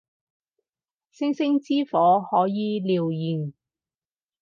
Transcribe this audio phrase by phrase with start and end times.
[1.11, 3.53] 星星之火可以燎原